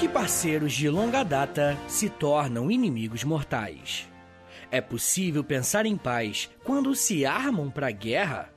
[0.00, 4.08] Que parceiros de longa data se tornam inimigos mortais?
[4.70, 8.50] É possível pensar em paz quando se armam para a guerra?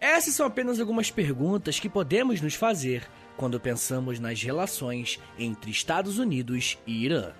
[0.00, 6.18] Essas são apenas algumas perguntas que podemos nos fazer quando pensamos nas relações entre Estados
[6.18, 7.30] Unidos e Irã.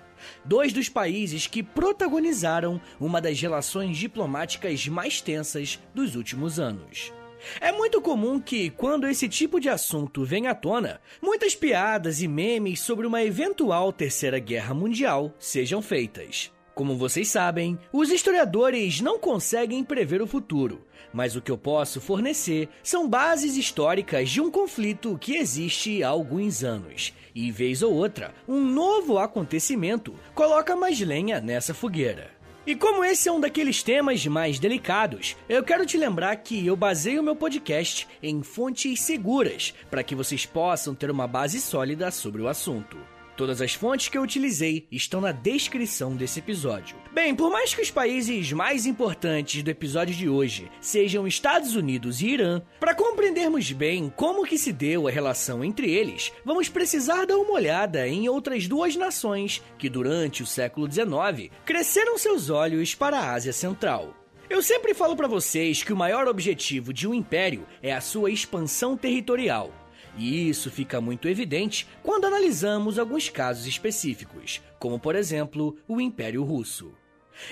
[0.45, 7.11] Dois dos países que protagonizaram uma das relações diplomáticas mais tensas dos últimos anos.
[7.59, 12.27] É muito comum que, quando esse tipo de assunto vem à tona, muitas piadas e
[12.27, 16.51] memes sobre uma eventual terceira guerra mundial sejam feitas.
[16.75, 22.01] Como vocês sabem, os historiadores não conseguem prever o futuro, mas o que eu posso
[22.01, 27.93] fornecer são bases históricas de um conflito que existe há alguns anos, e vez ou
[27.93, 32.31] outra, um novo acontecimento coloca mais lenha nessa fogueira.
[32.65, 36.77] E como esse é um daqueles temas mais delicados, eu quero te lembrar que eu
[36.77, 42.41] baseio meu podcast em fontes seguras para que vocês possam ter uma base sólida sobre
[42.41, 42.97] o assunto.
[43.35, 46.95] Todas as fontes que eu utilizei estão na descrição desse episódio.
[47.11, 52.21] Bem, por mais que os países mais importantes do episódio de hoje sejam Estados Unidos
[52.21, 57.25] e Irã, para compreendermos bem como que se deu a relação entre eles, vamos precisar
[57.25, 62.93] dar uma olhada em outras duas nações que durante o século XIX cresceram seus olhos
[62.93, 64.15] para a Ásia Central.
[64.47, 68.29] Eu sempre falo para vocês que o maior objetivo de um império é a sua
[68.29, 69.71] expansão territorial.
[70.17, 76.43] E isso fica muito evidente quando analisamos alguns casos específicos, como por exemplo o Império
[76.43, 76.93] Russo.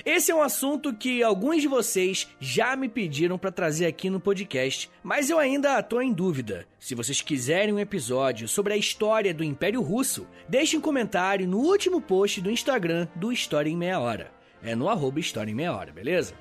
[0.06, 4.20] Esse é um assunto que alguns de vocês já me pediram para trazer aqui no
[4.20, 6.68] podcast, mas eu ainda estou em dúvida.
[6.80, 11.58] Se vocês quiserem um episódio sobre a história do Império Russo, deixe um comentário no
[11.58, 14.32] último post do Instagram do História em Meia Hora.
[14.64, 16.36] É no arroba História em Meia Hora, beleza?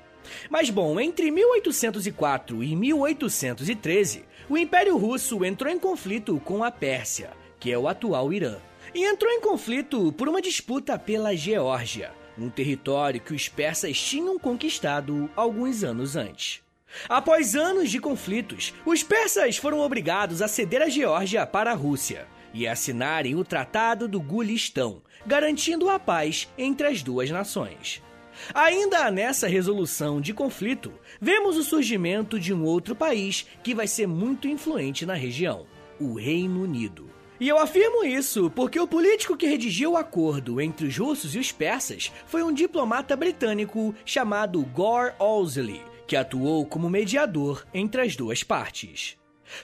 [0.49, 7.31] Mas bom, entre 1804 e 1813, o Império Russo entrou em conflito com a Pérsia,
[7.59, 8.57] que é o atual Irã,
[8.93, 14.37] e entrou em conflito por uma disputa pela Geórgia, um território que os persas tinham
[14.37, 16.61] conquistado alguns anos antes.
[17.07, 22.27] Após anos de conflitos, os persas foram obrigados a ceder a Geórgia para a Rússia
[22.53, 28.01] e assinarem o Tratado do Gulistão, garantindo a paz entre as duas nações.
[28.53, 34.07] Ainda nessa resolução de conflito, vemos o surgimento de um outro país que vai ser
[34.07, 35.65] muito influente na região:
[35.99, 37.09] o Reino Unido.
[37.39, 41.39] E eu afirmo isso porque o político que redigiu o acordo entre os russos e
[41.39, 48.15] os persas foi um diplomata britânico chamado Gore Owsley, que atuou como mediador entre as
[48.15, 49.17] duas partes.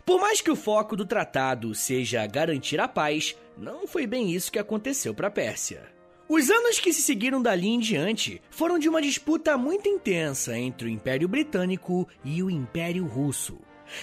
[0.03, 4.51] Por mais que o foco do tratado seja garantir a paz, não foi bem isso
[4.51, 5.96] que aconteceu para a Pérsia.
[6.29, 10.87] Os anos que se seguiram dali em diante foram de uma disputa muito intensa entre
[10.87, 13.57] o Império Britânico e o Império Russo.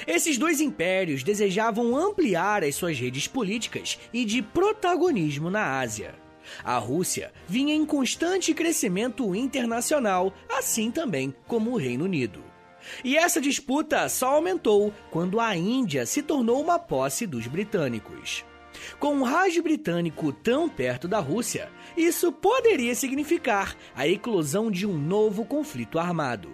[0.06, 6.14] Esses dois impérios desejavam ampliar as suas redes políticas e de protagonismo na Ásia.
[6.64, 12.42] A Rússia vinha em constante crescimento internacional, assim também como o Reino Unido.
[13.04, 18.44] E essa disputa só aumentou quando a Índia se tornou uma posse dos britânicos.
[18.98, 24.96] Com o Raj britânico tão perto da Rússia, isso poderia significar a eclosão de um
[24.96, 26.50] novo conflito armado.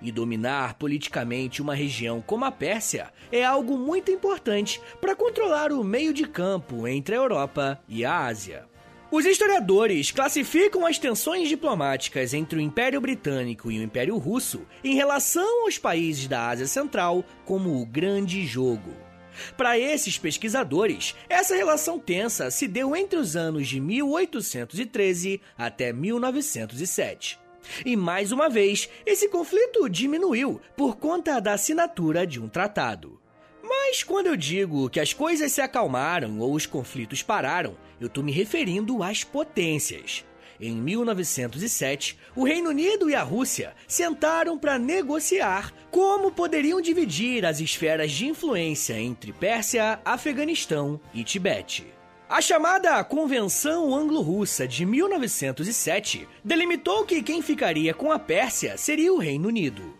[0.00, 5.82] E dominar politicamente uma região como a Pérsia é algo muito importante para controlar o
[5.82, 8.66] meio de campo entre a Europa e a Ásia.
[9.10, 14.94] Os historiadores classificam as tensões diplomáticas entre o Império Britânico e o Império Russo em
[14.94, 19.07] relação aos países da Ásia Central como o Grande Jogo.
[19.56, 27.38] Para esses pesquisadores, essa relação tensa se deu entre os anos de 1813 até 1907.
[27.84, 33.20] E mais uma vez, esse conflito diminuiu por conta da assinatura de um tratado.
[33.62, 38.24] Mas quando eu digo que as coisas se acalmaram ou os conflitos pararam, eu estou
[38.24, 40.24] me referindo às potências.
[40.60, 47.60] Em 1907, o Reino Unido e a Rússia sentaram para negociar como poderiam dividir as
[47.60, 51.86] esferas de influência entre Pérsia, Afeganistão e Tibete.
[52.28, 59.18] A chamada Convenção Anglo-Russa de 1907 delimitou que quem ficaria com a Pérsia seria o
[59.18, 59.94] Reino Unido.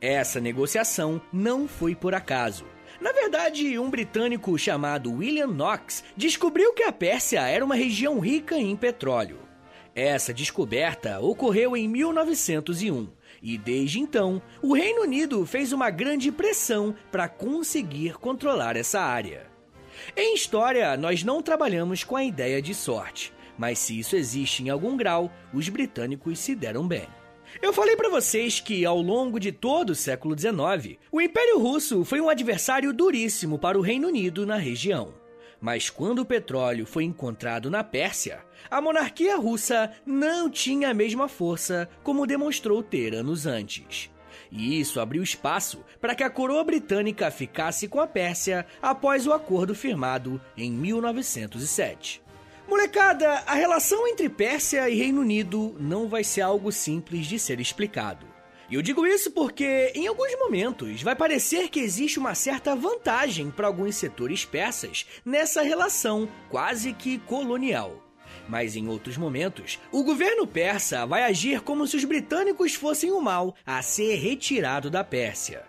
[0.00, 2.66] Essa negociação não foi por acaso.
[3.00, 8.56] Na verdade, um britânico chamado William Knox descobriu que a Pérsia era uma região rica
[8.56, 9.43] em petróleo.
[9.94, 13.08] Essa descoberta ocorreu em 1901
[13.40, 19.46] e desde então o Reino Unido fez uma grande pressão para conseguir controlar essa área.
[20.16, 24.70] Em história, nós não trabalhamos com a ideia de sorte, mas se isso existe em
[24.70, 27.06] algum grau, os britânicos se deram bem.
[27.62, 32.04] Eu falei para vocês que, ao longo de todo o século XIX, o Império Russo
[32.04, 35.14] foi um adversário duríssimo para o Reino Unido na região.
[35.60, 41.28] Mas quando o petróleo foi encontrado na Pérsia, a monarquia russa não tinha a mesma
[41.28, 44.10] força como demonstrou ter anos antes.
[44.50, 49.32] E isso abriu espaço para que a coroa britânica ficasse com a Pérsia após o
[49.32, 52.22] acordo firmado em 1907.
[52.68, 57.60] Molecada, a relação entre Pérsia e Reino Unido não vai ser algo simples de ser
[57.60, 58.26] explicado.
[58.70, 63.50] E eu digo isso porque, em alguns momentos, vai parecer que existe uma certa vantagem
[63.50, 68.03] para alguns setores persas nessa relação quase que colonial.
[68.48, 73.20] Mas em outros momentos, o governo persa vai agir como se os britânicos fossem o
[73.20, 75.64] mal a ser retirado da Pérsia.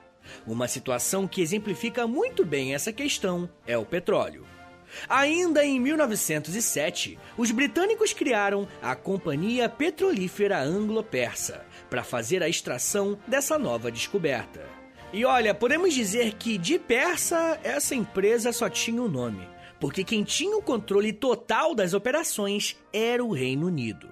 [0.45, 4.45] Uma situação que exemplifica muito bem essa questão é o petróleo.
[5.09, 13.57] Ainda em 1907, os britânicos criaram a Companhia Petrolífera Anglo-Persa para fazer a extração dessa
[13.57, 14.61] nova descoberta.
[15.13, 19.47] E olha, podemos dizer que de persa essa empresa só tinha o um nome,
[19.85, 24.09] porque quem tinha o controle total das operações era o Reino Unido.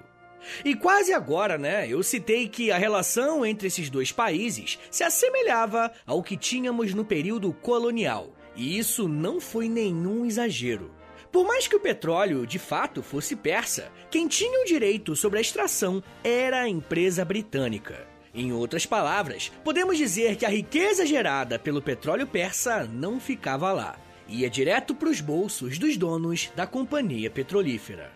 [0.64, 5.92] E quase agora, né, eu citei que a relação entre esses dois países se assemelhava
[6.06, 8.30] ao que tínhamos no período colonial.
[8.56, 10.92] E isso não foi nenhum exagero.
[11.32, 15.42] Por mais que o petróleo de fato fosse persa, quem tinha o direito sobre a
[15.42, 18.08] extração era a empresa britânica.
[18.32, 23.98] Em outras palavras, podemos dizer que a riqueza gerada pelo petróleo persa não ficava lá,
[24.34, 28.12] ia direto para os bolsos dos donos da companhia petrolífera.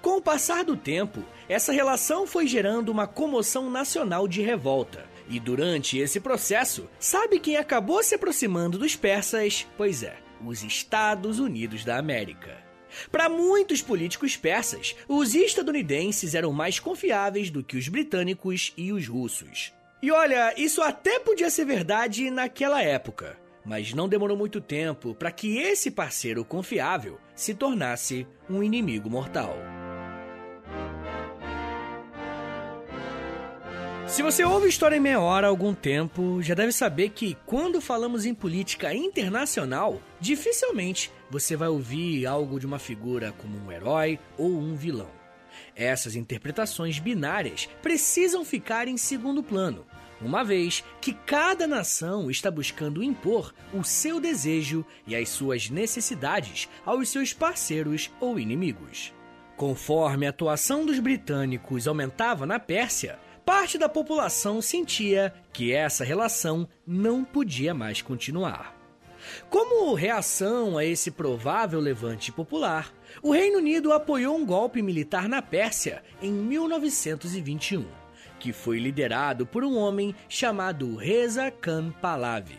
[0.00, 5.38] Com o passar do tempo, essa relação foi gerando uma comoção nacional de revolta, e
[5.38, 9.66] durante esse processo, sabe quem acabou se aproximando dos persas?
[9.76, 12.58] Pois é, os Estados Unidos da América.
[13.12, 19.06] Para muitos políticos persas, os estadunidenses eram mais confiáveis do que os britânicos e os
[19.06, 19.72] russos.
[20.02, 25.30] E olha, isso até podia ser verdade naquela época, mas não demorou muito tempo para
[25.30, 29.56] que esse parceiro confiável se tornasse um inimigo mortal.
[34.10, 37.80] Se você ouve História em Meia Hora há algum tempo, já deve saber que quando
[37.80, 44.18] falamos em política internacional, dificilmente você vai ouvir algo de uma figura como um herói
[44.36, 45.08] ou um vilão.
[45.76, 49.86] Essas interpretações binárias precisam ficar em segundo plano,
[50.20, 56.68] uma vez que cada nação está buscando impor o seu desejo e as suas necessidades
[56.84, 59.12] aos seus parceiros ou inimigos.
[59.56, 66.68] Conforme a atuação dos britânicos aumentava na Pérsia, parte da população sentia que essa relação
[66.86, 68.80] não podia mais continuar.
[69.48, 75.42] Como reação a esse provável levante popular, o Reino Unido apoiou um golpe militar na
[75.42, 77.84] Pérsia em 1921,
[78.40, 82.58] que foi liderado por um homem chamado Reza Khan Pahlavi.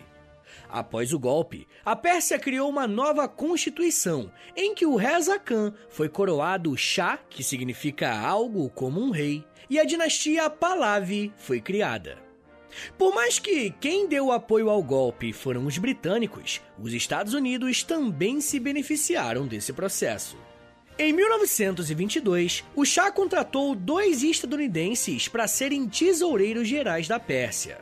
[0.70, 6.08] Após o golpe, a Pérsia criou uma nova constituição, em que o Reza Khan foi
[6.08, 12.18] coroado Shah, que significa algo como um rei, e a dinastia Pahlavi foi criada.
[12.98, 18.40] Por mais que quem deu apoio ao golpe foram os britânicos, os Estados Unidos também
[18.40, 20.38] se beneficiaram desse processo.
[21.04, 27.80] Em 1922, o Shah contratou dois estadunidenses para serem tesoureiros gerais da Pérsia.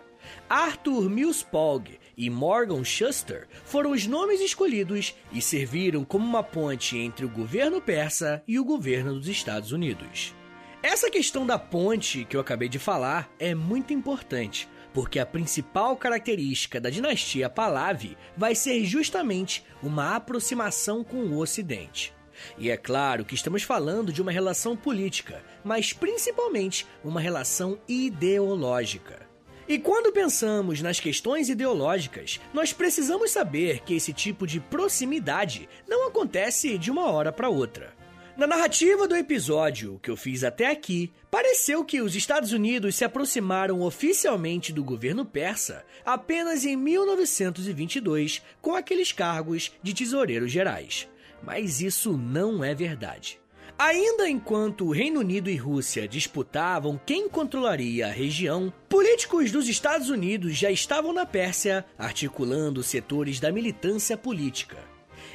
[0.47, 7.25] Arthur Milspog e Morgan Shuster foram os nomes escolhidos e serviram como uma ponte entre
[7.25, 10.33] o governo persa e o governo dos Estados Unidos.
[10.81, 15.97] Essa questão da ponte que eu acabei de falar é muito importante, porque a principal
[15.97, 22.17] característica da dinastia Pahlavi vai ser justamente uma aproximação com o Ocidente.
[22.57, 29.27] E é claro que estamos falando de uma relação política, mas principalmente uma relação ideológica.
[29.67, 36.07] E quando pensamos nas questões ideológicas, nós precisamos saber que esse tipo de proximidade não
[36.07, 37.93] acontece de uma hora para outra.
[38.39, 43.03] Na narrativa do episódio que eu fiz até aqui, pareceu que os Estados Unidos se
[43.03, 51.05] aproximaram oficialmente do governo persa apenas em 1922 com aqueles cargos de tesoureiros gerais.
[51.43, 53.39] Mas isso não é verdade.
[53.77, 60.09] Ainda enquanto o Reino Unido e Rússia disputavam quem controlaria a região, políticos dos Estados
[60.09, 64.77] Unidos já estavam na Pérsia articulando setores da militância política.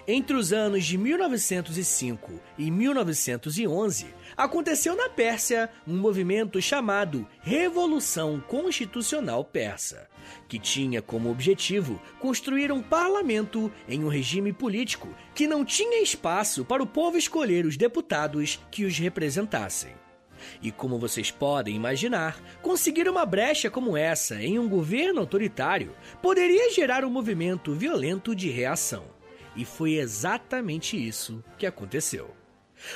[0.07, 4.07] Entre os anos de 1905 e 1911,
[4.37, 10.07] aconteceu na Pérsia um movimento chamado Revolução Constitucional Persa,
[10.49, 16.65] que tinha como objetivo construir um parlamento em um regime político que não tinha espaço
[16.65, 19.93] para o povo escolher os deputados que os representassem.
[20.63, 26.73] E como vocês podem imaginar, conseguir uma brecha como essa em um governo autoritário poderia
[26.73, 29.05] gerar um movimento violento de reação.
[29.57, 32.35] E foi exatamente isso que aconteceu.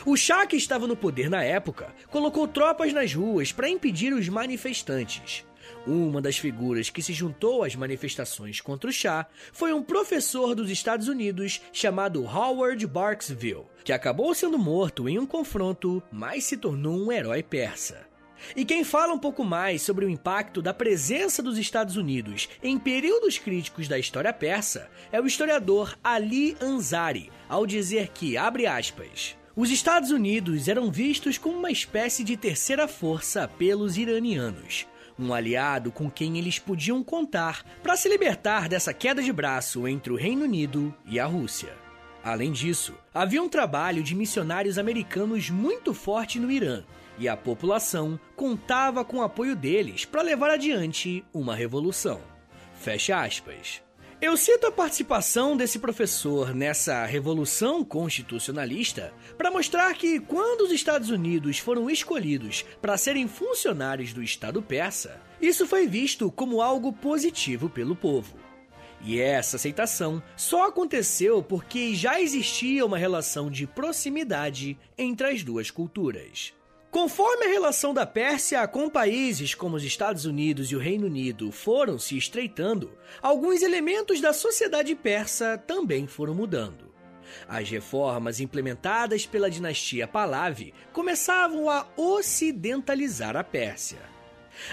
[0.04, 4.28] O Shah, que estava no poder na época, colocou tropas nas ruas para impedir os
[4.28, 5.44] manifestantes.
[5.88, 10.70] Uma das figuras que se juntou às manifestações contra o Shah foi um professor dos
[10.70, 16.94] Estados Unidos chamado Howard Barksville, que acabou sendo morto em um confronto, mas se tornou
[16.94, 18.06] um herói persa.
[18.54, 22.78] E quem fala um pouco mais sobre o impacto da presença dos Estados Unidos em
[22.78, 29.34] períodos críticos da história persa é o historiador Ali Ansari, ao dizer que, abre aspas,
[29.56, 34.86] os Estados Unidos eram vistos como uma espécie de terceira força pelos iranianos,
[35.18, 40.12] um aliado com quem eles podiam contar para se libertar dessa queda de braço entre
[40.12, 41.74] o Reino Unido e a Rússia.
[42.22, 46.84] Além disso, havia um trabalho de missionários americanos muito forte no Irã,
[47.18, 52.20] e a população contava com o apoio deles para levar adiante uma revolução.
[52.74, 53.87] Fecha aspas.
[54.20, 61.08] Eu cito a participação desse professor nessa revolução constitucionalista para mostrar que, quando os Estados
[61.08, 67.70] Unidos foram escolhidos para serem funcionários do Estado persa, isso foi visto como algo positivo
[67.70, 68.36] pelo povo.
[69.00, 75.70] E essa aceitação só aconteceu porque já existia uma relação de proximidade entre as duas
[75.70, 76.57] culturas.
[76.90, 81.52] Conforme a relação da Pérsia com países como os Estados Unidos e o Reino Unido
[81.52, 82.90] foram se estreitando,
[83.20, 86.88] alguns elementos da sociedade persa também foram mudando.
[87.46, 93.98] As reformas implementadas pela dinastia Pahlavi começavam a ocidentalizar a Pérsia.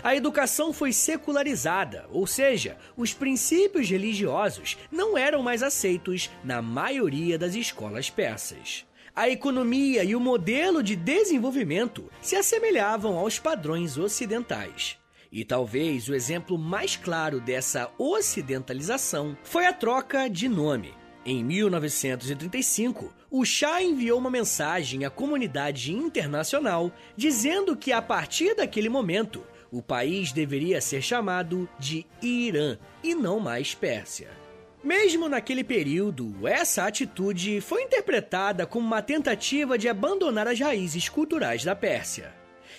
[0.02, 7.38] A educação foi secularizada, ou seja, os princípios religiosos não eram mais aceitos na maioria
[7.38, 14.98] das escolas persas a economia e o modelo de desenvolvimento se assemelhavam aos padrões ocidentais.
[15.32, 20.94] E talvez o exemplo mais claro dessa ocidentalização foi a troca de nome.
[21.26, 28.90] Em 1935, o Shah enviou uma mensagem à comunidade internacional dizendo que a partir daquele
[28.90, 34.45] momento o país deveria ser chamado de Irã e não mais Pérsia.
[34.86, 41.64] Mesmo naquele período, essa atitude foi interpretada como uma tentativa de abandonar as raízes culturais
[41.64, 42.32] da Pérsia.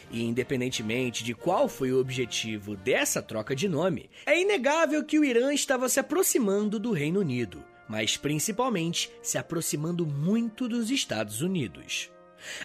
[0.09, 5.25] E independentemente de qual foi o objetivo dessa troca de nome, é inegável que o
[5.25, 12.09] Irã estava se aproximando do Reino Unido, mas principalmente se aproximando muito dos Estados Unidos.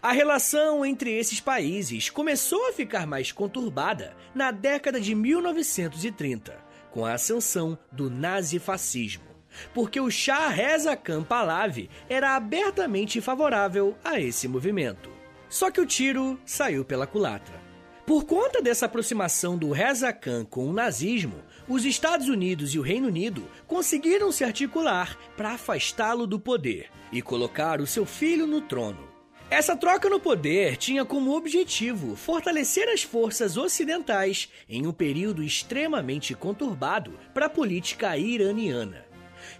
[0.03, 7.03] A relação entre esses países começou a ficar mais conturbada na década de 1930, com
[7.03, 9.30] a ascensão do nazifascismo
[9.73, 15.09] porque o Shah Reza Khan Pahlavi era abertamente favorável a esse movimento.
[15.49, 17.59] Só que o tiro saiu pela culatra.
[18.05, 21.35] Por conta dessa aproximação do Reza Khan com o nazismo,
[21.67, 27.21] os Estados Unidos e o Reino Unido conseguiram se articular para afastá-lo do poder e
[27.21, 29.11] colocar o seu filho no trono.
[29.49, 36.33] Essa troca no poder tinha como objetivo fortalecer as forças ocidentais em um período extremamente
[36.33, 39.10] conturbado para a política iraniana.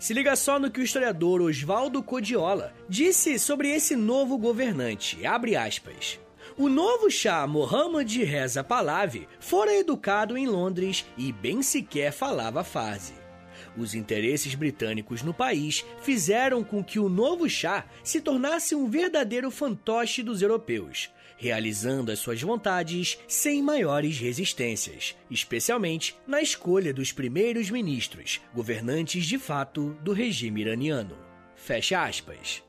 [0.02, 5.24] Se liga só no que o historiador Oswaldo Codiola disse sobre esse novo governante.
[5.24, 6.20] Abre aspas.
[6.58, 13.14] O novo Shah Mohammad Reza Pahlavi fora educado em Londres e bem sequer falava farsi.
[13.78, 19.52] Os interesses britânicos no país fizeram com que o novo Shah se tornasse um verdadeiro
[19.52, 27.72] fantoche dos europeus, realizando as suas vontades sem maiores resistências, especialmente na escolha dos primeiros
[27.72, 31.18] ministros, governantes de fato do regime iraniano.
[31.56, 32.62] Fecha aspas.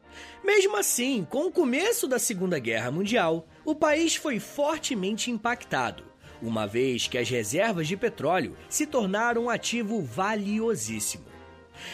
[0.43, 6.05] Mesmo assim, com o começo da Segunda Guerra Mundial, o país foi fortemente impactado,
[6.41, 11.27] uma vez que as reservas de petróleo se tornaram um ativo valiosíssimo.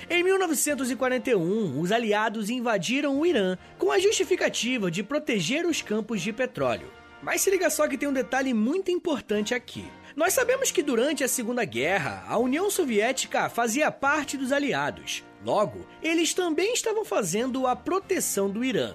[0.09, 6.33] Em 1941, os aliados invadiram o Irã com a justificativa de proteger os campos de
[6.33, 6.90] petróleo.
[7.23, 9.85] Mas se liga só que tem um detalhe muito importante aqui.
[10.14, 15.25] Nós sabemos que durante a Segunda Guerra, a União Soviética fazia parte dos aliados.
[15.45, 18.95] Logo, eles também estavam fazendo a proteção do Irã.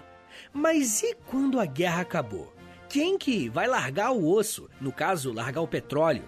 [0.52, 2.54] Mas e quando a guerra acabou?
[2.90, 6.24] Quem que vai largar o osso, no caso, largar o petróleo?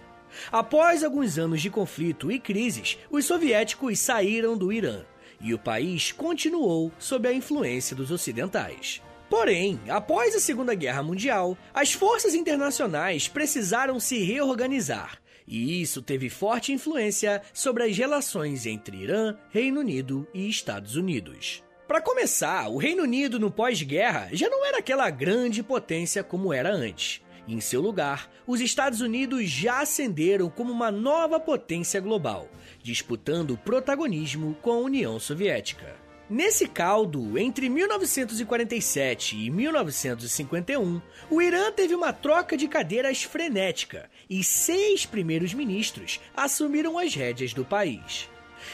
[0.52, 5.04] Após alguns anos de conflito e crises, os soviéticos saíram do Irã
[5.40, 9.02] e o país continuou sob a influência dos ocidentais.
[9.30, 16.30] Porém, após a Segunda Guerra Mundial, as forças internacionais precisaram se reorganizar, e isso teve
[16.30, 21.64] forte influência sobre as relações entre Irã, Reino Unido e Estados Unidos.
[21.88, 26.72] Para começar, o Reino Unido no pós-guerra já não era aquela grande potência como era
[26.72, 27.22] antes.
[27.48, 32.50] Em seu lugar, os Estados Unidos já ascenderam como uma nova potência global,
[32.82, 35.96] disputando o protagonismo com a União Soviética.
[36.28, 41.00] Nesse caldo, entre 1947 e 1951,
[41.30, 47.54] o Irã teve uma troca de cadeiras frenética e seis primeiros ministros assumiram as rédeas
[47.54, 48.28] do país.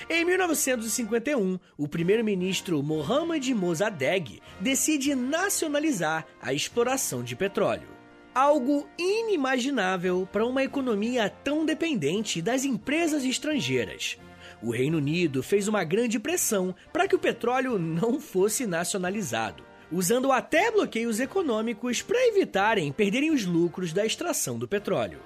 [0.10, 8.01] Em 1951, o primeiro-ministro Mohammad Mossadegh decide nacionalizar a exploração de petróleo.
[8.34, 14.18] Algo inimaginável para uma economia tão dependente das empresas estrangeiras.
[14.64, 20.32] O Reino Unido fez uma grande pressão para que o petróleo não fosse nacionalizado, usando
[20.32, 25.20] até bloqueios econômicos para evitarem perderem os lucros da extração do petróleo.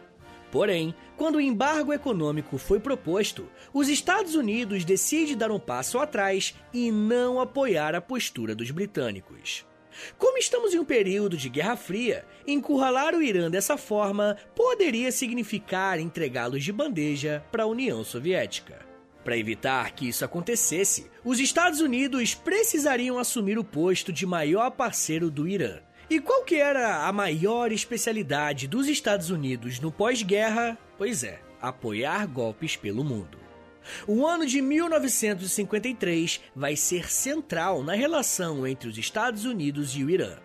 [0.52, 6.56] Porém, quando o embargo econômico foi proposto, os Estados Unidos decidem dar um passo atrás
[6.74, 9.64] e não apoiar a postura dos britânicos.
[10.18, 16.00] Como estamos em um período de Guerra Fria, encurralar o Irã dessa forma poderia significar
[16.00, 18.86] entregá-los de bandeja para a União Soviética.
[19.24, 25.32] Para evitar que isso acontecesse, os Estados Unidos precisariam assumir o posto de maior parceiro
[25.32, 25.80] do Irã.
[26.08, 30.78] E qual que era a maior especialidade dos Estados Unidos no pós-guerra?
[30.96, 33.45] Pois é, apoiar golpes pelo mundo.
[34.08, 40.10] O ano de 1953 vai ser central na relação entre os Estados Unidos e o
[40.10, 40.38] Irã.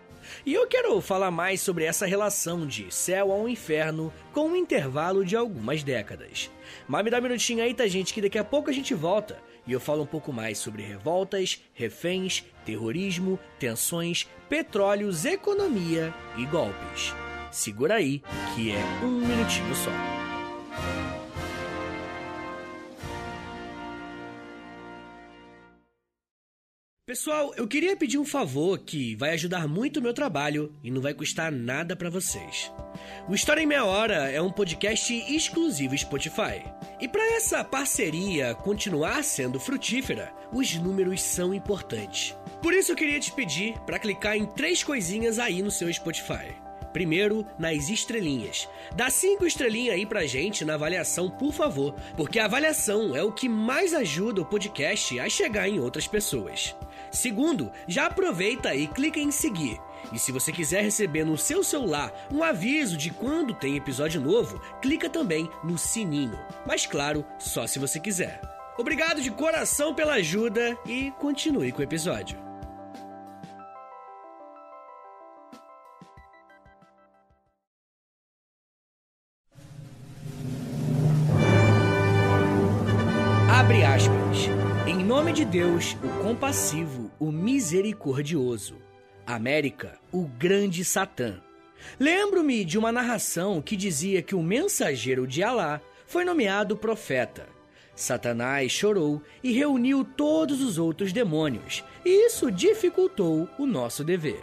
[0.45, 5.25] E eu quero falar mais sobre essa relação de céu ao inferno com um intervalo
[5.25, 6.49] de algumas décadas.
[6.87, 9.37] Mas me dá um minutinho aí, tá, gente, que daqui a pouco a gente volta
[9.65, 17.13] e eu falo um pouco mais sobre revoltas, reféns, terrorismo, tensões, petróleos, economia e golpes.
[17.51, 18.21] Segura aí,
[18.55, 20.20] que é um minutinho só.
[27.11, 31.01] Pessoal, eu queria pedir um favor que vai ajudar muito o meu trabalho e não
[31.01, 32.71] vai custar nada para vocês.
[33.27, 36.63] O História em Meia Hora é um podcast exclusivo Spotify.
[37.01, 42.33] E para essa parceria continuar sendo frutífera, os números são importantes.
[42.63, 46.55] Por isso eu queria te pedir para clicar em três coisinhas aí no seu Spotify.
[46.93, 48.67] Primeiro, nas estrelinhas.
[48.95, 53.31] Dá cinco estrelinhas aí pra gente na avaliação, por favor, porque a avaliação é o
[53.31, 56.75] que mais ajuda o podcast a chegar em outras pessoas.
[57.11, 59.79] Segundo, já aproveita e clica em seguir.
[60.11, 64.59] E se você quiser receber no seu celular um aviso de quando tem episódio novo,
[64.81, 66.39] clica também no sininho.
[66.65, 68.41] Mas claro, só se você quiser.
[68.77, 72.50] Obrigado de coração pela ajuda e continue com o episódio.
[83.61, 84.49] Abre aspas.
[84.87, 88.77] Em nome de Deus, o compassivo, o misericordioso.
[89.23, 91.39] América, o grande Satã.
[91.99, 97.47] Lembro-me de uma narração que dizia que o mensageiro de Alá foi nomeado profeta.
[97.95, 104.41] Satanás chorou e reuniu todos os outros demônios, e isso dificultou o nosso dever.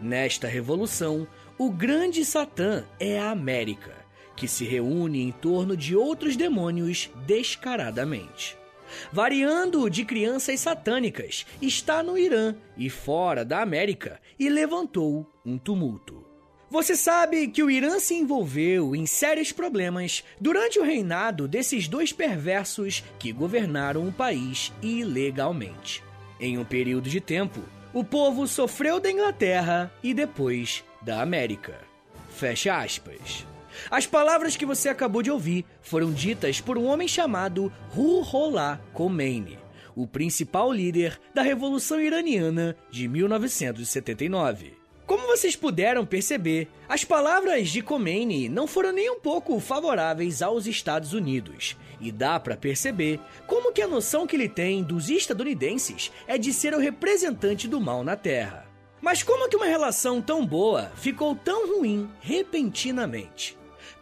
[0.00, 1.26] Nesta revolução,
[1.58, 4.05] o grande Satã é a América,
[4.36, 8.56] que se reúne em torno de outros demônios descaradamente
[9.12, 16.24] variando de crianças satânicas, está no Irã e fora da América e levantou um tumulto.
[16.68, 22.12] Você sabe que o Irã se envolveu em sérios problemas durante o reinado desses dois
[22.12, 26.02] perversos que governaram o país ilegalmente.
[26.40, 27.60] Em um período de tempo,
[27.94, 31.80] o povo sofreu da Inglaterra e depois da América.
[32.30, 33.46] Fecha aspas.
[33.90, 39.58] As palavras que você acabou de ouvir foram ditas por um homem chamado Ruhollah Khomeini,
[39.94, 44.74] o principal líder da Revolução Iraniana de 1979.
[45.06, 50.66] Como vocês puderam perceber, as palavras de Khomeini não foram nem um pouco favoráveis aos
[50.66, 56.10] Estados Unidos, e dá para perceber como que a noção que ele tem dos estadunidenses
[56.26, 58.66] é de ser o representante do mal na Terra.
[59.00, 63.56] Mas como que uma relação tão boa ficou tão ruim repentinamente?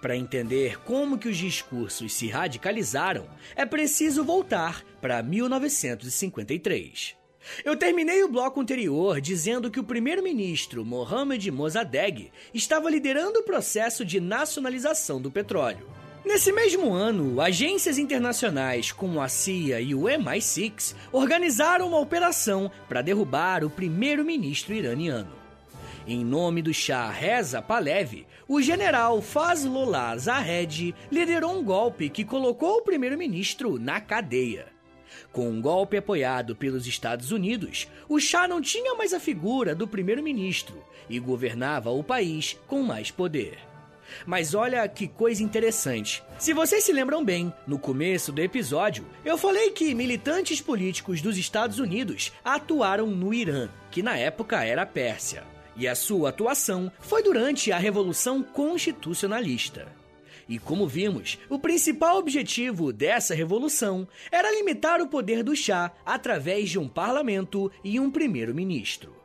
[0.05, 7.17] Para entender como que os discursos se radicalizaram, é preciso voltar para 1953.
[7.65, 14.05] Eu terminei o bloco anterior dizendo que o primeiro-ministro Mohammad Mossadegh estava liderando o processo
[14.05, 15.89] de nacionalização do petróleo.
[16.23, 23.01] Nesse mesmo ano, agências internacionais como a CIA e o MI6 organizaram uma operação para
[23.01, 25.44] derrubar o primeiro-ministro iraniano.
[26.07, 32.77] Em nome do Shah Reza Pahlavi, o general Fazlollah Zahed liderou um golpe que colocou
[32.77, 34.67] o primeiro-ministro na cadeia.
[35.33, 39.89] Com um golpe apoiado pelos Estados Unidos, o Shah não tinha mais a figura do
[39.89, 43.59] primeiro-ministro e governava o país com mais poder.
[44.27, 46.23] Mas olha que coisa interessante.
[46.39, 51.39] Se vocês se lembram bem, no começo do episódio, eu falei que militantes políticos dos
[51.39, 55.54] Estados Unidos atuaram no Irã, que na época era Pérsia.
[55.77, 59.87] E a sua atuação foi durante a Revolução Constitucionalista.
[60.49, 66.71] E como vimos, o principal objetivo dessa revolução era limitar o poder do chá através
[66.71, 69.25] de um parlamento e um primeiro-ministro.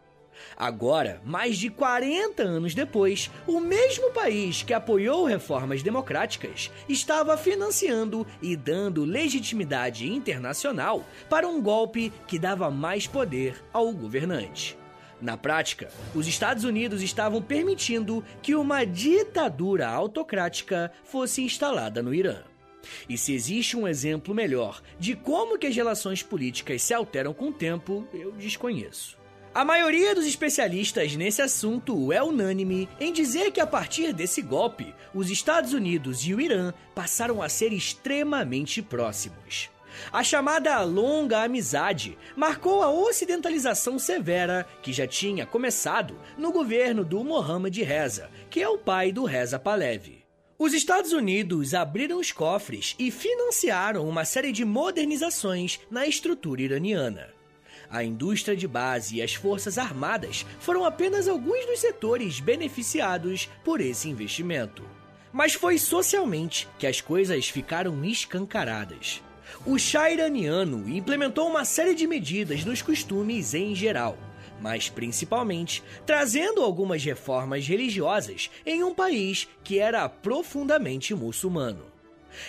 [0.56, 8.26] Agora, mais de 40 anos depois, o mesmo país que apoiou reformas democráticas estava financiando
[8.42, 14.79] e dando legitimidade internacional para um golpe que dava mais poder ao governante.
[15.22, 22.38] Na prática, os Estados Unidos estavam permitindo que uma ditadura autocrática fosse instalada no Irã.
[23.08, 27.50] E se existe um exemplo melhor de como que as relações políticas se alteram com
[27.50, 29.18] o tempo, eu desconheço.
[29.54, 34.94] A maioria dos especialistas nesse assunto é unânime em dizer que a partir desse golpe,
[35.14, 39.70] os Estados Unidos e o Irã passaram a ser extremamente próximos.
[40.12, 47.24] A chamada longa amizade marcou a ocidentalização severa que já tinha começado no governo do
[47.24, 50.26] Mohammad Reza, que é o pai do Reza Pahlavi.
[50.58, 57.30] Os Estados Unidos abriram os cofres e financiaram uma série de modernizações na estrutura iraniana.
[57.90, 63.80] A indústria de base e as forças armadas foram apenas alguns dos setores beneficiados por
[63.80, 64.84] esse investimento.
[65.32, 69.24] Mas foi socialmente que as coisas ficaram escancaradas.
[69.66, 74.18] O Shah iraniano implementou uma série de medidas nos costumes em geral,
[74.62, 81.90] mas principalmente trazendo algumas reformas religiosas em um país que era profundamente muçulmano.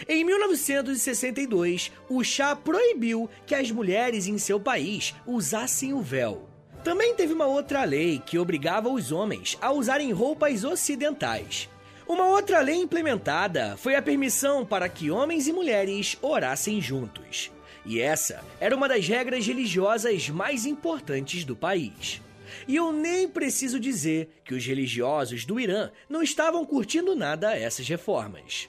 [0.09, 6.49] Em 1962, o chá proibiu que as mulheres em seu país usassem o véu.
[6.85, 11.69] Também teve uma outra lei que obrigava os homens a usarem roupas ocidentais.
[12.11, 17.53] Uma outra lei implementada foi a permissão para que homens e mulheres orassem juntos.
[17.87, 22.21] E essa era uma das regras religiosas mais importantes do país.
[22.67, 27.87] E eu nem preciso dizer que os religiosos do Irã não estavam curtindo nada essas
[27.87, 28.69] reformas.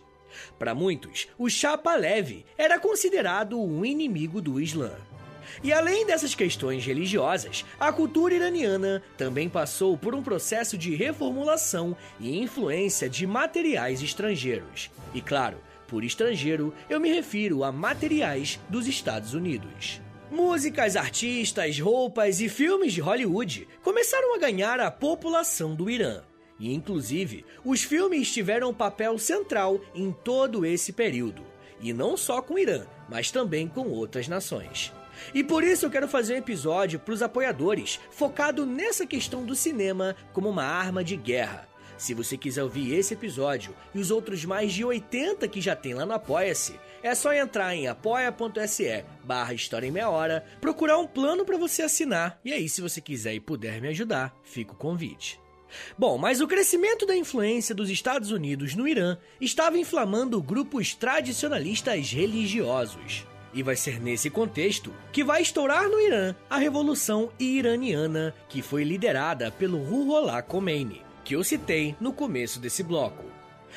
[0.60, 4.92] Para muitos, o Chapa Leve era considerado um inimigo do Islã.
[5.64, 11.96] E além dessas questões religiosas, a cultura iraniana também passou por um processo de reformulação
[12.20, 14.90] e influência de materiais estrangeiros.
[15.14, 20.00] E claro, por estrangeiro, eu me refiro a materiais dos Estados Unidos.
[20.32, 26.22] Músicas, artistas, roupas e filmes de Hollywood começaram a ganhar a população do Irã.
[26.58, 31.44] E, inclusive, os filmes tiveram um papel central em todo esse período.
[31.82, 34.94] E não só com o Irã, mas também com outras nações.
[35.34, 39.56] E por isso eu quero fazer um episódio para os apoiadores, focado nessa questão do
[39.56, 41.70] cinema como uma arma de guerra.
[41.98, 45.94] Se você quiser ouvir esse episódio e os outros mais de 80 que já tem
[45.94, 51.06] lá no Apoia-se, é só entrar em apoia.se barra História em Meia Hora, procurar um
[51.06, 54.76] plano para você assinar, e aí se você quiser e puder me ajudar, fica o
[54.76, 55.40] convite.
[55.98, 62.12] Bom, mas o crescimento da influência dos Estados Unidos no Irã estava inflamando grupos tradicionalistas
[62.12, 63.26] religiosos.
[63.54, 68.84] E vai ser nesse contexto que vai estourar no Irã a Revolução Iraniana, que foi
[68.84, 73.26] liderada pelo Ruhollah Khomeini, que eu citei no começo desse bloco.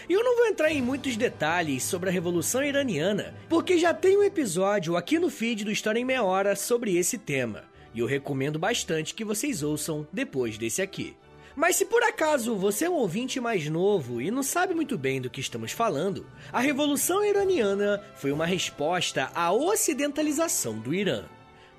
[0.08, 4.16] E eu não vou entrar em muitos detalhes sobre a Revolução Iraniana, porque já tem
[4.16, 8.06] um episódio aqui no feed do História em Meia Hora sobre esse tema, e eu
[8.06, 11.16] recomendo bastante que vocês ouçam depois desse aqui.
[11.56, 15.20] Mas se por acaso você é um ouvinte mais novo e não sabe muito bem
[15.20, 21.24] do que estamos falando, a Revolução Iraniana foi uma resposta à ocidentalização do Irã.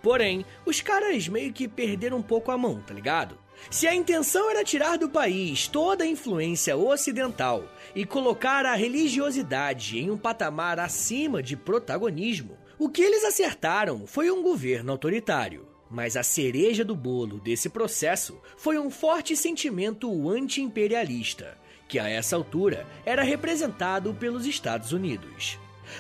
[0.02, 3.38] Porém, os caras meio que perderam um pouco a mão, tá ligado?
[3.70, 9.98] Se a intenção era tirar do país toda a influência ocidental e colocar a religiosidade
[9.98, 15.75] em um patamar acima de protagonismo, o que eles acertaram foi um governo autoritário.
[15.90, 22.36] Mas a cereja do bolo desse processo foi um forte sentimento anti-imperialista, que a essa
[22.36, 25.60] altura era representado pelos Estados Unidos.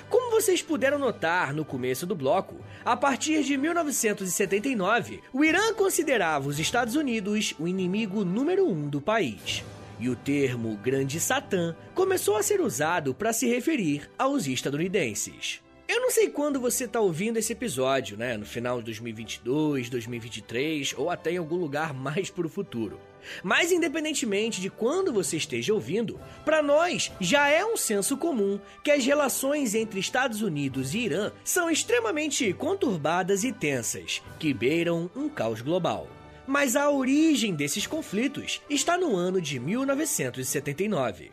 [0.10, 6.48] Como vocês puderam notar no começo do bloco, a partir de 1979, o Irã considerava
[6.48, 9.64] os Estados Unidos o inimigo número um do país.
[10.00, 15.65] E o termo Grande Satã começou a ser usado para se referir aos estadunidenses.
[15.88, 18.36] Eu não sei quando você está ouvindo esse episódio, né?
[18.38, 23.00] No final de 2022, 2023 ou até em algum lugar mais para o futuro.
[23.44, 28.90] Mas independentemente de quando você esteja ouvindo, para nós já é um senso comum que
[28.90, 35.30] as relações entre Estados Unidos e Irã são extremamente conturbadas e tensas, que beiram um
[35.30, 36.08] caos global.
[36.48, 41.32] Mas a origem desses conflitos está no ano de 1979.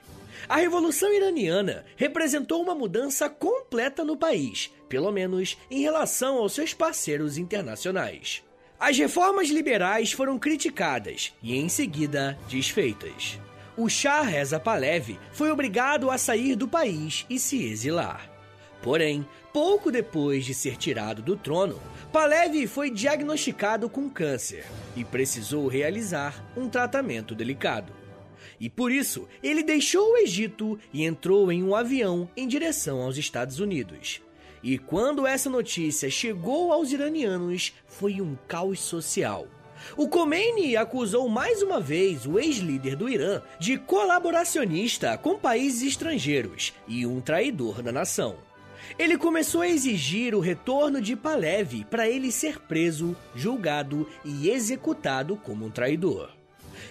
[0.52, 6.74] A Revolução Iraniana representou uma mudança completa no país, pelo menos em relação aos seus
[6.74, 8.44] parceiros internacionais.
[8.78, 13.40] As reformas liberais foram criticadas e, em seguida, desfeitas.
[13.78, 18.30] O Shah Reza Pahlavi foi obrigado a sair do país e se exilar.
[18.82, 21.80] Porém, pouco depois de ser tirado do trono,
[22.12, 28.01] Pahlavi foi diagnosticado com câncer e precisou realizar um tratamento delicado.
[28.62, 33.18] E por isso, ele deixou o Egito e entrou em um avião em direção aos
[33.18, 34.22] Estados Unidos.
[34.62, 39.48] E quando essa notícia chegou aos iranianos, foi um caos social.
[39.96, 46.72] O Khomeini acusou mais uma vez o ex-líder do Irã de colaboracionista com países estrangeiros
[46.86, 48.36] e um traidor da nação.
[48.96, 55.36] Ele começou a exigir o retorno de Pahlavi para ele ser preso, julgado e executado
[55.36, 56.30] como um traidor.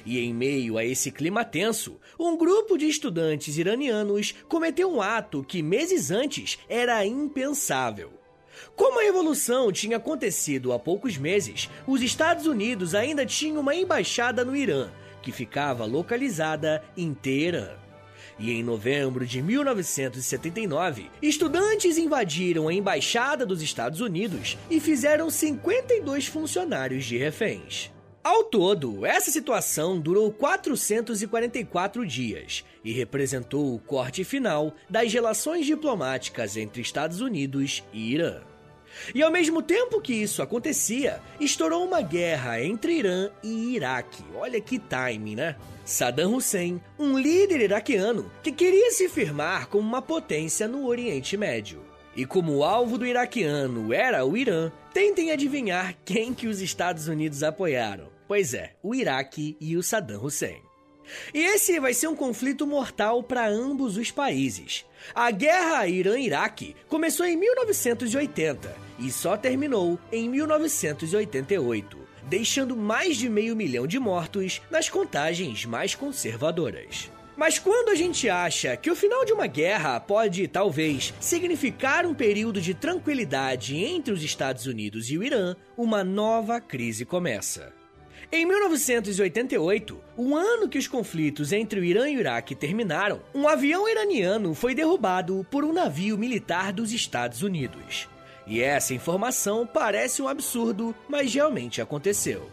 [0.06, 5.44] E em meio a esse clima tenso, um grupo de estudantes iranianos cometeu um ato
[5.44, 8.12] que meses antes era impensável.
[8.76, 14.44] Como a revolução tinha acontecido há poucos meses, os Estados Unidos ainda tinham uma embaixada
[14.44, 14.90] no Irã,
[15.22, 17.70] que ficava localizada em Teherã.
[18.40, 26.26] E em novembro de 1979, estudantes invadiram a embaixada dos Estados Unidos e fizeram 52
[26.28, 27.92] funcionários de reféns.
[28.24, 36.56] Ao todo, essa situação durou 444 dias e representou o corte final das relações diplomáticas
[36.56, 38.42] entre Estados Unidos e Irã.
[39.16, 44.24] E ao mesmo tempo que isso acontecia, estourou uma guerra entre Irã e Iraque.
[44.36, 45.56] Olha que time, né?
[45.84, 51.82] Saddam Hussein, um líder iraquiano que queria se firmar como uma potência no Oriente Médio.
[52.16, 57.08] E como o alvo do iraquiano era o Irã, tentem adivinhar quem que os Estados
[57.08, 58.11] Unidos apoiaram.
[58.32, 60.62] Pois é, o Iraque e o Saddam Hussein.
[61.34, 64.86] E esse vai ser um conflito mortal para ambos os países.
[65.14, 71.98] A guerra Irã-Iraque começou em 1980 e só terminou em 1988,
[72.30, 77.12] deixando mais de meio milhão de mortos nas contagens mais conservadoras.
[77.36, 82.14] Mas quando a gente acha que o final de uma guerra pode, talvez, significar um
[82.14, 87.81] período de tranquilidade entre os Estados Unidos e o Irã, uma nova crise começa.
[88.34, 93.46] Em 1988, o ano que os conflitos entre o Irã e o Iraque terminaram, um
[93.46, 98.08] avião iraniano foi derrubado por um navio militar dos Estados Unidos.
[98.48, 102.50] E essa informação parece um absurdo, mas realmente aconteceu.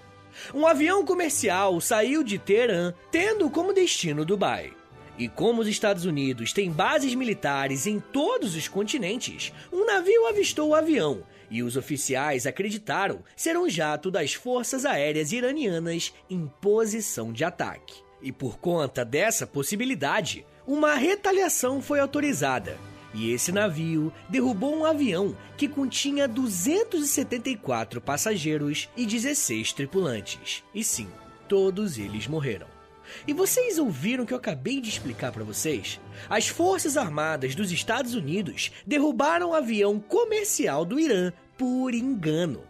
[0.52, 4.72] Um avião comercial saiu de Teherã, tendo como destino Dubai.
[5.16, 10.70] E como os Estados Unidos têm bases militares em todos os continentes, um navio avistou
[10.70, 17.32] o avião e os oficiais acreditaram ser um jato das forças aéreas iranianas em posição
[17.32, 18.02] de ataque.
[18.22, 22.78] E por conta dessa possibilidade, uma retaliação foi autorizada.
[23.14, 30.62] E esse navio derrubou um avião que continha 274 passageiros e 16 tripulantes.
[30.74, 31.08] E sim,
[31.48, 32.77] todos eles morreram.
[33.26, 36.00] E vocês ouviram o que eu acabei de explicar para vocês?
[36.28, 42.62] As Forças Armadas dos Estados Unidos derrubaram um avião comercial do Irã por engano.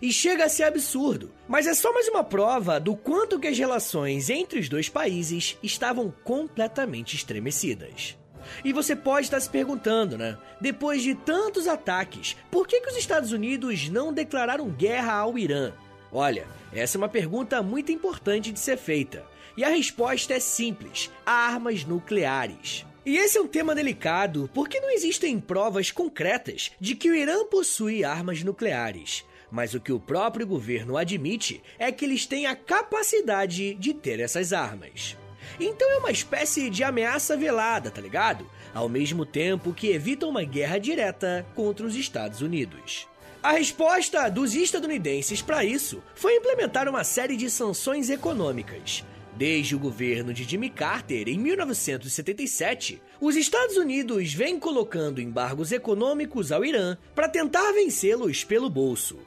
[0.00, 3.58] E chega a ser absurdo, mas é só mais uma prova do quanto que as
[3.58, 8.16] relações entre os dois países estavam completamente estremecidas.
[8.64, 10.36] E você pode estar se perguntando, né?
[10.60, 15.72] Depois de tantos ataques, por que, que os Estados Unidos não declararam guerra ao Irã?
[16.10, 19.24] Olha, essa é uma pergunta muito importante de ser feita.
[19.56, 22.86] E a resposta é simples: armas nucleares.
[23.04, 27.44] E esse é um tema delicado porque não existem provas concretas de que o Irã
[27.46, 29.24] possui armas nucleares.
[29.50, 34.20] Mas o que o próprio governo admite é que eles têm a capacidade de ter
[34.20, 35.16] essas armas.
[35.60, 38.48] Então é uma espécie de ameaça velada, tá ligado?
[38.72, 43.06] Ao mesmo tempo que evitam uma guerra direta contra os Estados Unidos.
[43.42, 49.78] A resposta dos estadunidenses para isso foi implementar uma série de sanções econômicas, Desde o
[49.78, 56.98] governo de Jimmy Carter em 1977, os Estados Unidos vêm colocando embargos econômicos ao Irã
[57.14, 59.18] para tentar vencê-los pelo bolso.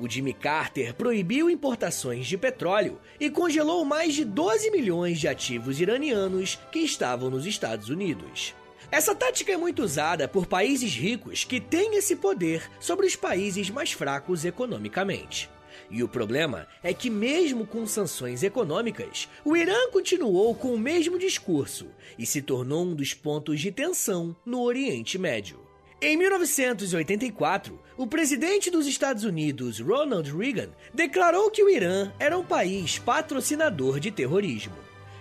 [0.00, 5.80] O Jimmy Carter proibiu importações de petróleo e congelou mais de 12 milhões de ativos
[5.80, 8.54] iranianos que estavam nos Estados Unidos.
[8.90, 13.70] Essa tática é muito usada por países ricos que têm esse poder sobre os países
[13.70, 15.48] mais fracos economicamente.
[15.90, 21.18] E o problema é que, mesmo com sanções econômicas, o Irã continuou com o mesmo
[21.18, 21.86] discurso
[22.18, 25.60] e se tornou um dos pontos de tensão no Oriente Médio.
[26.00, 32.44] Em 1984, o presidente dos Estados Unidos, Ronald Reagan, declarou que o Irã era um
[32.44, 34.74] país patrocinador de terrorismo.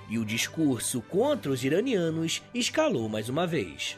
[0.10, 3.98] e o discurso contra os iranianos escalou mais uma vez.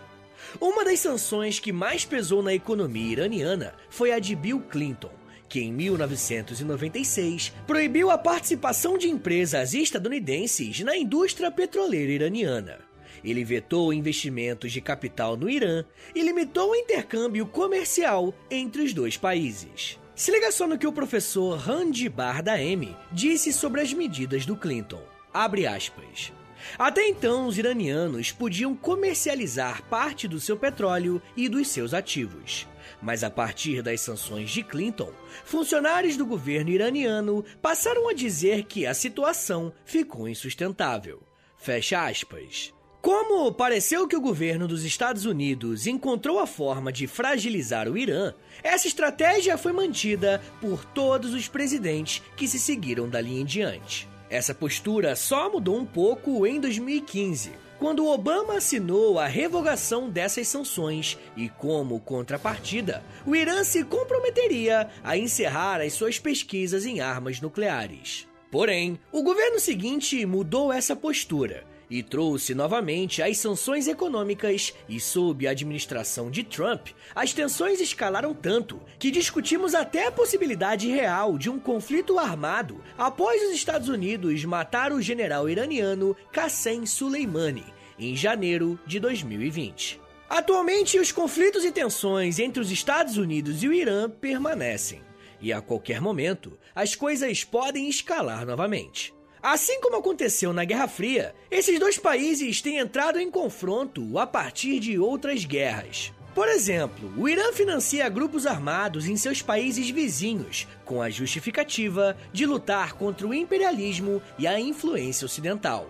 [0.62, 5.10] Uma das sanções que mais pesou na economia iraniana foi a de Bill Clinton,
[5.54, 12.80] que em 1996 proibiu a participação de empresas estadunidenses na indústria petroleira iraniana.
[13.24, 15.86] Ele vetou investimentos de capital no Irã
[16.16, 20.00] e limitou o intercâmbio comercial entre os dois países.
[20.16, 25.04] Se liga só no que o professor Randy Bardaemi disse sobre as medidas do Clinton.
[25.32, 26.34] Abre aspas.
[26.78, 32.68] Até então, os iranianos podiam comercializar parte do seu petróleo e dos seus ativos.
[33.02, 35.12] Mas a partir das sanções de Clinton,
[35.44, 41.22] funcionários do governo iraniano passaram a dizer que a situação ficou insustentável.
[41.58, 42.74] Fecha aspas.
[43.04, 48.34] Como pareceu que o governo dos Estados Unidos encontrou a forma de fragilizar o Irã,
[48.64, 54.08] essa estratégia foi mantida por todos os presidentes que se seguiram dali em diante.
[54.34, 61.20] Essa postura só mudou um pouco em 2015, quando Obama assinou a revogação dessas sanções
[61.38, 68.28] e, como contrapartida, o Irã se comprometeria a encerrar as suas pesquisas em armas nucleares.
[68.50, 75.48] Porém, o governo seguinte mudou essa postura e trouxe novamente as sanções econômicas, e sob
[75.48, 81.50] a administração de Trump, as tensões escalaram tanto que discutimos até a possibilidade real de
[81.50, 87.66] um conflito armado após os Estados Unidos matar o general iraniano Qassem Soleimani
[87.98, 90.02] em janeiro de 2020.
[90.30, 95.02] Atualmente, os conflitos e tensões entre os Estados Unidos e o Irã permanecem,
[95.40, 99.14] e a qualquer momento as coisas podem escalar novamente.
[99.44, 104.80] Assim como aconteceu na Guerra Fria, esses dois países têm entrado em confronto a partir
[104.80, 106.14] de outras guerras.
[106.34, 112.46] Por exemplo, o Irã financia grupos armados em seus países vizinhos, com a justificativa de
[112.46, 115.90] lutar contra o imperialismo e a influência ocidental.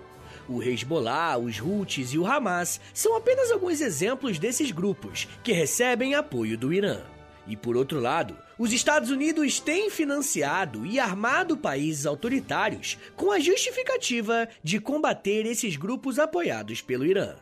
[0.50, 6.16] O Hezbollah, os Houthis e o Hamas são apenas alguns exemplos desses grupos que recebem
[6.16, 7.13] apoio do Irã.
[7.48, 13.40] E por outro lado, os Estados Unidos têm financiado e armado países autoritários com a
[13.40, 17.36] justificativa de combater esses grupos apoiados pelo Irã.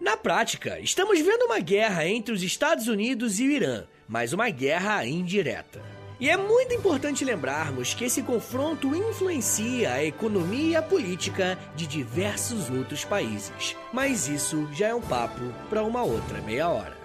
[0.00, 4.48] Na prática, estamos vendo uma guerra entre os Estados Unidos e o Irã, mas uma
[4.48, 5.82] guerra indireta.
[6.20, 11.86] E é muito importante lembrarmos que esse confronto influencia a economia e a política de
[11.86, 13.76] diversos outros países.
[13.92, 15.40] Mas isso já é um papo
[15.70, 16.97] para uma outra meia hora.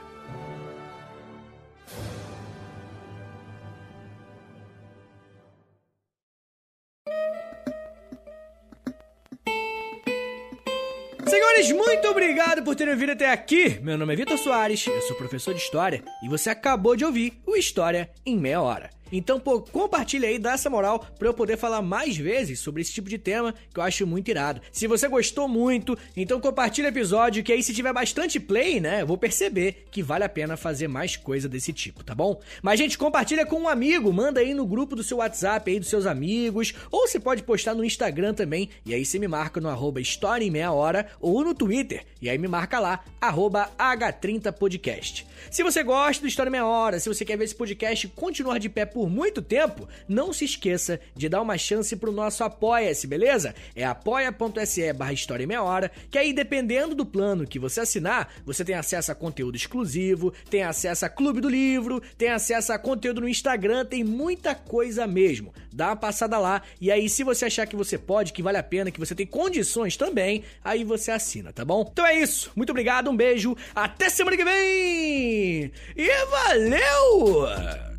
[11.54, 13.80] Senhores, muito obrigado por terem vindo até aqui.
[13.82, 17.34] Meu nome é Vitor Soares, eu sou professor de História e você acabou de ouvir
[17.46, 18.90] o História em Meia Hora.
[19.16, 22.92] Então, pô, compartilha aí, dá essa moral pra eu poder falar mais vezes sobre esse
[22.92, 24.60] tipo de tema que eu acho muito irado.
[24.72, 29.04] Se você gostou muito, então compartilha o episódio, que aí se tiver bastante play, né,
[29.04, 32.42] eu vou perceber que vale a pena fazer mais coisa desse tipo, tá bom?
[32.64, 35.90] Mas, gente, compartilha com um amigo, manda aí no grupo do seu WhatsApp aí dos
[35.90, 39.70] seus amigos, ou você pode postar no Instagram também, e aí você me marca no
[39.70, 45.24] arroba História em Meia Hora, ou no Twitter, e aí me marca lá, arroba H30podcast.
[45.52, 48.58] Se você gosta do História em Meia Hora, se você quer ver esse podcast continuar
[48.58, 52.42] de pé por por muito tempo, não se esqueça de dar uma chance pro nosso
[52.42, 53.54] Apoia-se, beleza?
[53.76, 58.64] É apoia.se barra História Meia Hora, que aí dependendo do plano que você assinar, você
[58.64, 63.20] tem acesso a conteúdo exclusivo, tem acesso a Clube do Livro, tem acesso a conteúdo
[63.20, 65.54] no Instagram, tem muita coisa mesmo.
[65.74, 68.64] Dá uma passada lá e aí se você achar que você pode, que vale a
[68.64, 71.86] pena, que você tem condições também, aí você assina, tá bom?
[71.92, 72.54] Então é isso.
[72.56, 75.74] Muito obrigado, um beijo, até semana que vem!
[75.98, 77.93] E valeu!